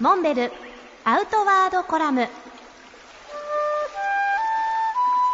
[0.00, 0.50] モンベル
[1.04, 2.26] アウトワードコラム。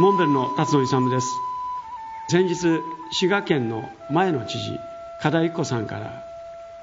[0.00, 1.28] モンベルの辰野勇です。
[2.28, 2.80] 先日
[3.12, 4.76] 滋賀県の前の知事
[5.22, 6.24] 加田由子さんから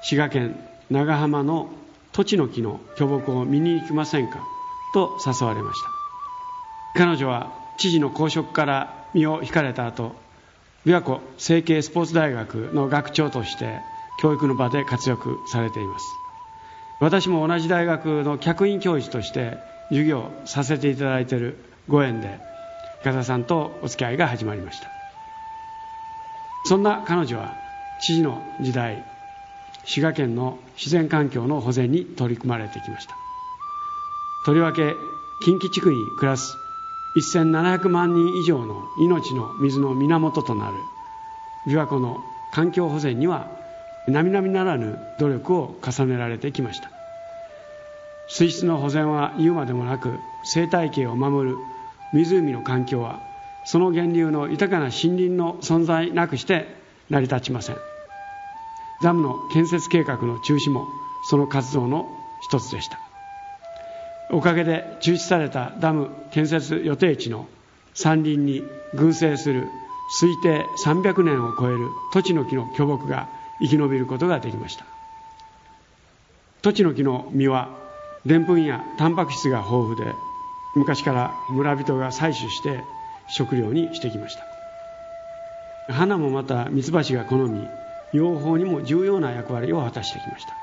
[0.02, 0.58] 滋賀県
[0.90, 1.68] 長浜の
[2.12, 4.38] 土地の木の巨木を見に行きませんか？
[4.94, 5.82] と誘われまし
[6.94, 7.00] た。
[7.04, 10.14] 彼女は知事の公職から身を引かれた後
[10.86, 13.78] 琵琶湖成形スポーツ大学の学長として
[14.22, 16.06] 教育の場で活躍されています。
[17.00, 19.58] 私も同じ大学の客員教授として
[19.88, 21.58] 授業させていただいている
[21.88, 22.38] ご縁で
[23.02, 24.88] 加田さんとお付き合いが始まりました。
[26.66, 27.54] そんな彼女は
[28.00, 29.04] 知事の時代
[29.84, 33.14] 滋賀県の自然環境の保全に取り組まれてきました。
[34.46, 34.94] とりわけ
[35.42, 36.56] 近畿地区に暮らす
[37.16, 40.74] 1700万人以上の命の水の源となる
[41.68, 43.48] 琵琶湖の環境保全には
[44.06, 46.90] 並々ならぬ努力を重ねられてきました。
[48.28, 51.56] 水質の保全は言うまでもなく生態系を守る
[52.12, 53.20] 湖の環境は
[53.64, 56.66] その源流の豊かな森林の存在なくして
[57.10, 57.76] 成り立ちません。
[59.02, 60.86] ダムの建設計画の中止も
[61.28, 62.08] その活動の
[62.40, 62.98] 一つでした。
[64.30, 67.46] おかげで中止されたダム建設予定地の
[67.94, 68.62] 山林に
[68.94, 69.68] 群生する
[70.20, 73.28] 推定300年を超える土地の木の巨木が
[73.60, 74.84] 生き延びることができました。
[76.62, 77.68] 土地の木の実は
[78.24, 80.12] でんぷんやタンパク質が豊富で
[80.76, 82.82] 昔から村人が採取して
[83.28, 85.92] 食料にしてきました。
[85.92, 87.66] 花もまたミツバチが好み
[88.12, 90.54] 養蜂にも重要な役割を果たしてきました。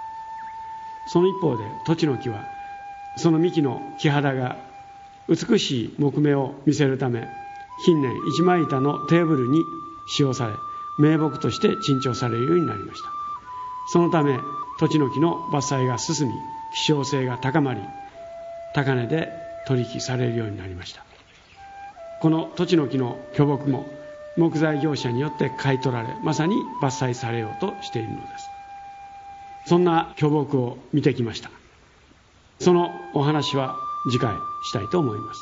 [1.07, 2.43] その一方で土地の木は
[3.17, 4.57] その幹の木肌が
[5.27, 7.27] 美しい木目を見せるため
[7.85, 9.63] 近年一枚板のテーブルに
[10.07, 10.53] 使用され
[10.97, 13.09] 名木として珍重されるようになりました。
[13.91, 14.39] そのため
[14.79, 16.33] 土地の木の伐採が進み
[16.73, 17.81] 希少性が高まり
[18.73, 19.29] 高値で
[19.67, 21.03] 取引されるようになりました。
[22.21, 23.85] この土地の木の巨木も
[24.37, 28.49] 木材業者によって買い取られまさに伐採されようとしているのです。
[29.67, 31.49] そんな巨木を見てきました。
[32.59, 33.75] そのお話は
[34.09, 35.41] 次回したいと思います。